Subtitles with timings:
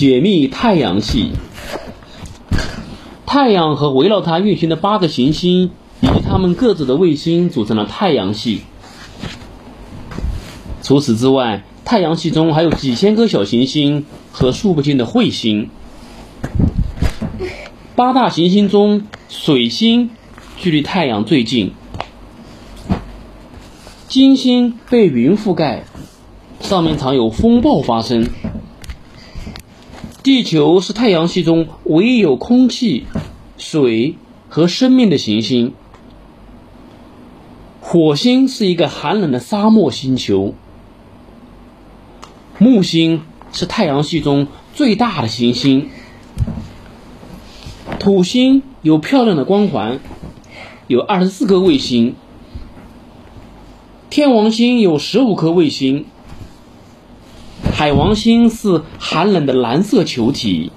[0.00, 1.32] 解密太阳系。
[3.26, 8.62] 太阳和围绕它运行的八个行星，以及它们各自的卫星，组成了太阳系。
[10.80, 15.68] 除此之外，太阳系中还有几千颗小行星和数不尽的彗星。
[17.94, 20.08] 八大行星中，水星
[20.56, 21.74] 距离太阳最近。
[24.08, 25.84] 金星被云覆盖，
[26.62, 28.30] 上面常有风暴发生。
[30.22, 33.06] 地球是太阳系中唯一有空气、
[33.56, 34.16] 水
[34.50, 35.72] 和生命的行星。
[37.80, 40.54] 火星是一个寒冷的沙漠星球。
[42.58, 45.88] 木星是太阳系中最大的行星。
[47.98, 50.00] 土星有漂亮的光环，
[50.86, 52.14] 有二十四颗卫星。
[54.10, 56.04] 天王星有十五颗卫星。
[57.80, 60.70] 海王星是寒冷的蓝色球体。